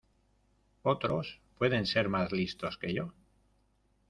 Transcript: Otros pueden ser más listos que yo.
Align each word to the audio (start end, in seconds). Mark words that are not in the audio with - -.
Otros 0.81 1.39
pueden 1.59 1.85
ser 1.85 2.09
más 2.09 2.31
listos 2.31 2.79
que 2.79 2.91
yo. 2.91 3.13